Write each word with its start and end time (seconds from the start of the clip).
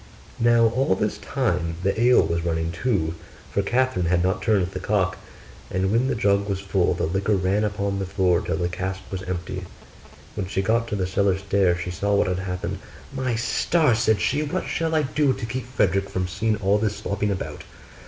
Now 0.39 0.65
all 0.69 0.95
this 0.95 1.19
time 1.19 1.75
the 1.83 2.01
ale 2.01 2.23
was 2.25 2.41
running 2.43 2.71
too, 2.71 3.13
for 3.51 3.61
Catherine 3.61 4.07
had 4.07 4.23
not 4.23 4.41
turned 4.41 4.65
the 4.71 4.79
cock; 4.79 5.19
and 5.69 5.91
when 5.91 6.07
the 6.07 6.15
jug 6.15 6.49
was 6.49 6.59
full 6.59 6.95
the 6.95 7.05
liquor 7.05 7.35
ran 7.35 7.63
upon 7.63 7.99
the 7.99 8.07
floor 8.07 8.41
till 8.41 8.57
the 8.57 8.67
cask 8.67 9.01
was 9.11 9.21
empty. 9.21 9.65
When 10.33 10.47
she 10.47 10.63
got 10.63 10.87
to 10.87 10.95
the 10.95 11.05
cellar 11.05 11.37
stairs 11.37 11.81
she 11.81 11.91
saw 11.91 12.15
what 12.15 12.25
had 12.25 12.39
happened. 12.39 12.79
'My 13.13 13.35
stars!' 13.35 13.99
said 13.99 14.19
she, 14.21 14.41
'what 14.41 14.65
shall 14.65 14.95
I 14.95 15.03
do 15.03 15.33
to 15.33 15.45
keep 15.45 15.67
Frederick 15.67 16.09
from 16.09 16.27
seeing 16.27 16.55
all 16.55 16.79
this 16.79 16.95
slopping 16.95 17.29
about? 17.29 17.63